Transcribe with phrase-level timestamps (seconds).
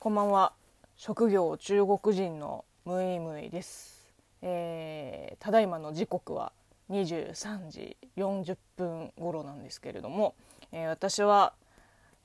[0.00, 0.52] こんばんは。
[0.96, 4.06] 職業中国人のムイムイです、
[4.42, 6.52] えーただいまの時刻は
[6.88, 10.36] 23時40分頃なんですけれども、
[10.70, 11.52] えー私は、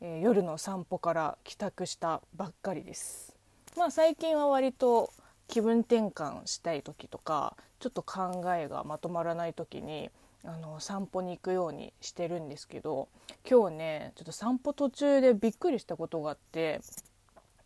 [0.02, 3.36] えー夜の散歩から帰宅したばっかりです。
[3.76, 5.12] まあ最近は割と
[5.48, 10.12] 気分転換したい時とかちょっと考えがまとまらない時に
[10.46, 13.08] あの散歩に行くようにしてるんですけど
[13.50, 16.80] 今日ねちょっと散歩途中でびっくりしたことがあって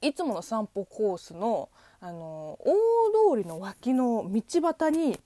[0.02, 2.76] いつもの散歩コースのあの大
[3.35, 5.20] 通りの脇の道端に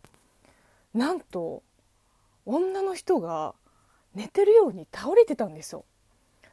[0.93, 1.63] なんと
[2.45, 3.53] 女の人が
[4.15, 5.83] 寝てるように倒れてたんですよ。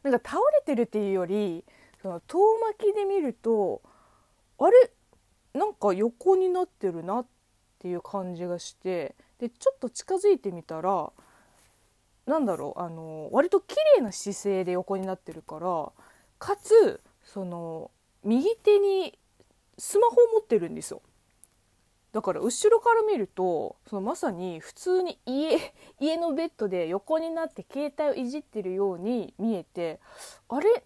[0.03, 1.63] なんか倒れてるっていうより
[2.01, 3.81] その遠巻きで見ると
[4.57, 4.91] あれ？
[5.53, 7.25] なんか横になってるなっ
[7.79, 11.11] ていう感じがしてでちょっと近づいてみたら
[12.27, 15.91] なんだろうあの割と綺麗な姿勢で横になってるから
[16.37, 17.89] かつその
[18.23, 19.17] 右手に
[19.77, 21.01] スマホを持ってるんですよ
[22.11, 29.99] だから後ろから見るとそのまさに普通に家 家のベッドで横になって携帯をいじってるように見えて
[30.47, 30.83] あれ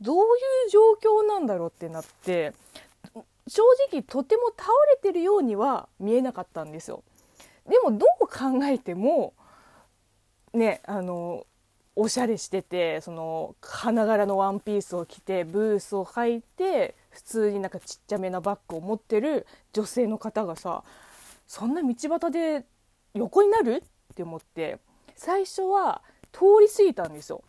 [0.00, 0.26] どうい
[0.66, 2.52] う状況なんだろうってなって
[3.48, 7.04] 正直とても倒れてるようには見えなかったんですよ。
[7.68, 9.34] でもどう考えても
[10.52, 11.46] ねあの
[11.98, 20.84] おしゃれしててその花柄のワンピースを着てブースを履いて普通になんかちっちゃめなバッグを持ってる女性の方がさ
[21.46, 22.64] そんな道端で
[23.14, 23.82] 横になる？
[24.12, 24.78] って思って
[25.16, 27.42] 最初は通り過ぎたんですよ。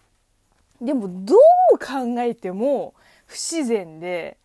[0.82, 1.36] でもど
[1.74, 2.94] う考えても
[3.26, 4.38] 不自然で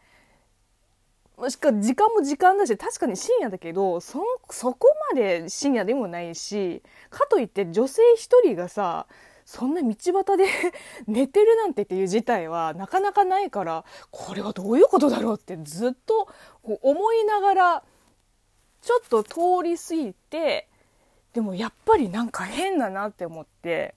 [1.48, 9.06] しか時間も時間だし確かに深夜だけどそそこまで深夜でもないしかといって女性一人がさ
[9.52, 10.46] そんな道端で
[11.06, 16.26] 寝てるなんてっていう事態はなかなかないからこれはどういうことだろうってずっと
[16.62, 17.84] こう思いながら
[18.80, 20.70] ちょっと通り過ぎて
[21.34, 23.94] でもやっぱりなんか変だなって思って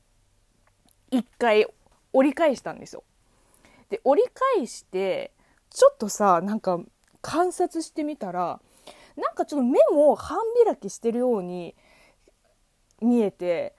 [1.09, 1.65] 一回
[2.11, 3.05] 折り返したんですよ。
[3.87, 5.31] で折り返して
[5.69, 6.81] ちょっとさなんか
[7.21, 8.59] 観察してみたら
[9.15, 11.75] なんかちょっと目も半開きしてるように
[12.99, 13.73] 見えて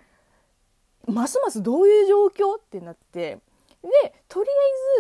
[1.07, 2.59] ますますどういう状況？
[2.59, 3.39] ってなって
[3.83, 4.49] でとり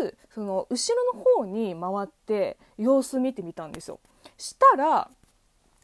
[0.01, 4.01] あえずその後ろの方に回って様子見てみたんですよ。
[4.39, 5.11] したら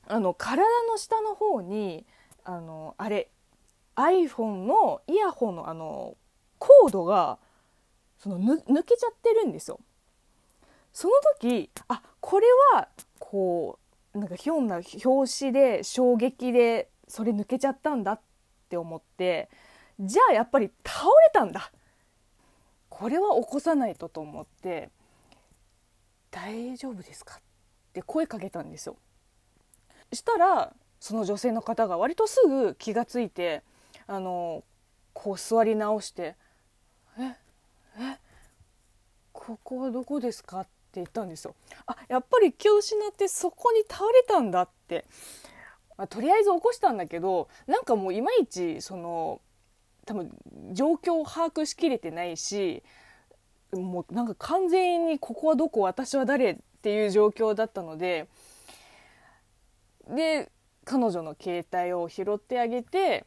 [0.08, 2.04] あの体の下の方に
[2.44, 3.28] あのあれ
[3.96, 6.16] iPhone のイヤホンのあの
[6.58, 7.38] コードが
[8.18, 9.80] そのぬ抜けちゃってるんですよ。
[10.92, 13.78] その時あこれはこ
[14.14, 18.20] うなんかひょんな拍子で衝撃でそれ抜けちゃったんだっ
[18.68, 19.48] て思って
[20.02, 21.70] じゃあやっぱり倒れたんだ
[22.88, 24.90] これは起こさないとと思って
[26.32, 27.40] 「大丈夫ですか?」っ
[27.92, 28.96] て声かけたんですよ。
[30.12, 33.62] したらその女性の方が割とすぐ気がついて
[34.06, 34.64] あの
[35.14, 36.36] こう座り直して
[37.18, 37.36] 「え
[37.98, 38.18] え
[39.32, 41.54] ここはどこですか?」って言ったんですよ。
[41.86, 45.06] あやっぱり気を失ってそこに倒れたんだって、
[45.96, 49.40] まあとりあえず起こしたんだけどなんかもういまいちその
[50.06, 50.30] 多分
[50.72, 52.82] 状況を把握しきれてないし
[53.72, 58.26] もうなんか完全にここはどこ私は誰っていう状況だったので
[60.08, 60.50] で
[60.84, 63.24] 彼女の携帯を拾ってあげて、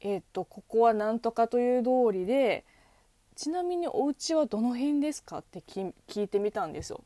[0.00, 2.64] えっとここはなんとかという通りで
[3.34, 7.02] ちなみにお家はどの辺ですかって聞聞いてみたんですよ。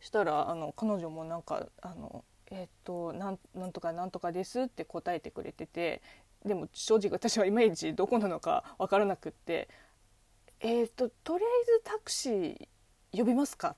[0.00, 6.02] したらあの彼女もなんかあのえっ、となんなんとかなんとかですって答えてくれてて
[6.44, 9.68] でも正直私はいまいちどこなのか分からなくって
[10.60, 12.68] 「えっ、ととりあえずタクシー
[13.16, 13.76] 呼びますか?」っ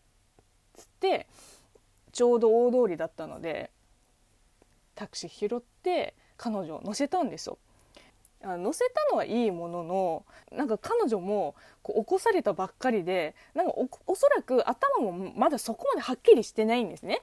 [0.75, 1.27] つって
[2.12, 3.71] ちょうど大通りだったので
[4.94, 7.59] タクシー拾って彼女を乗せたんですよ。
[8.43, 17.22] あ乗せたのはいいもののなんか彼女もこう起こされたばっかりでなんかおおそらく頭もまだそこまではっきりしてないんですね。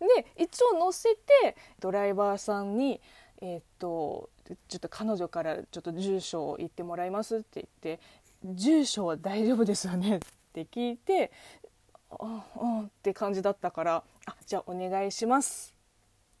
[0.00, 3.00] で一応乗せてドライバーさんに
[3.40, 4.30] 「えーっと
[4.68, 8.00] ちょっと彼女からちょっと住所を言ってもらいます」って言って
[8.44, 10.20] 「住所は大丈夫ですよね」っ
[10.52, 11.30] て聞いて
[12.10, 15.74] 「ああ」って感じだったから「あじゃあお願いします」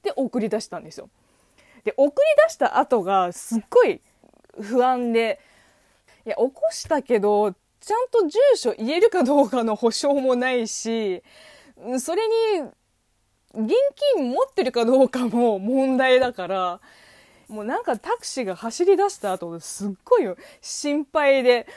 [0.02, 1.10] て送り出したんですよ。
[1.84, 4.00] で送り出した後がすっごい
[4.60, 5.40] 不安で
[6.24, 11.22] いや起こしたけどちゃんと住所言えるかどうかの保証もないし
[12.00, 12.28] それ
[12.60, 12.70] に
[13.58, 13.72] 現
[14.14, 16.80] 金持ってるかどうかも問題だから
[17.48, 21.66] もうなんかタクシーが走り出した後すっごい心配で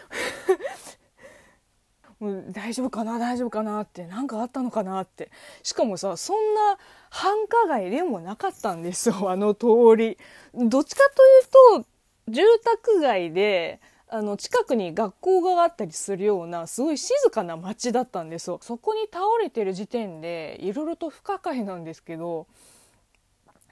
[2.19, 5.31] もう大丈夫かな大丈夫かなって何かあったのかなって。
[5.63, 6.77] しかもさそんな
[7.09, 9.65] 繁華街でもなかったんですよあの通
[9.97, 10.19] り。
[10.53, 11.87] どっちかというと
[12.27, 13.79] 住宅街で
[14.13, 18.59] あの近くに学校があったりするようなすごい静かな街だったんですよ。
[18.61, 22.45] そこに倒れてる時点でいろいろと不可解なんですけど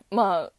[0.09, 0.49] ま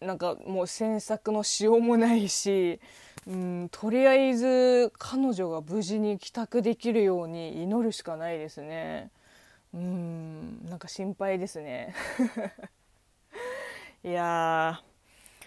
[0.00, 2.80] あなんかもう詮索のしようもないし
[3.26, 9.10] うん、とりあえず彼女が無事に帰宅できるように祈るしかないですね。
[9.74, 11.94] うんなんか心配ですね。
[14.04, 14.80] いや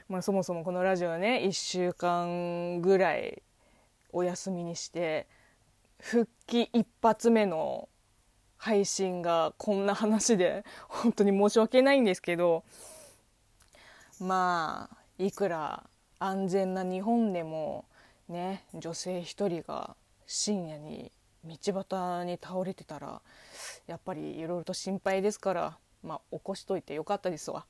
[0.08, 3.42] まあ、そもそもこのラジオね1週間ぐらい
[4.14, 5.28] お休みにして
[6.00, 7.88] 復帰一発目の
[8.58, 12.64] 配信がこんな話で本当に申し訳ないんですけど
[14.20, 15.84] まあいくら
[16.20, 17.86] 安全な日本でも
[18.30, 19.96] ね女性一人が
[20.28, 21.12] 深夜に
[21.44, 23.22] 道端に倒れてたら
[23.88, 27.66] やっぱりいろいろと心配ですからまあ起こしといてよかったですわ。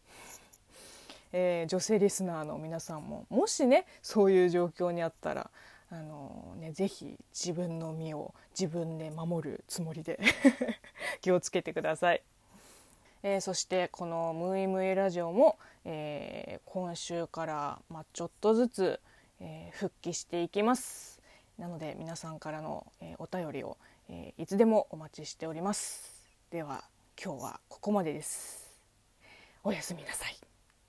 [1.33, 5.49] えー、女性リスナーの皆さんももしねそういう状況にあったら
[5.91, 10.19] あのね、ぜひ自分の身を自分で守るつもりで
[11.19, 12.23] 気をつけてください。
[13.23, 19.01] えー、そしてこの「ムイムイラジオも」えー、今週から、まあ、ちょっとずつ、
[19.41, 21.21] えー、復帰していきます。
[21.57, 23.77] なので皆さんからの、えお便りを、
[24.09, 26.25] えいつでもお待ちしております。
[26.49, 26.83] では
[27.21, 28.71] 今日はここまでです。
[29.63, 30.50] おやすみなさい。